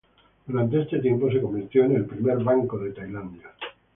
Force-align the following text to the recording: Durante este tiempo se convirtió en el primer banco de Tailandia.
Durante 0.47 0.81
este 0.81 0.97
tiempo 0.97 1.31
se 1.31 1.39
convirtió 1.39 1.85
en 1.85 1.95
el 1.95 2.05
primer 2.07 2.39
banco 2.43 2.79
de 2.79 2.91
Tailandia. 2.91 3.51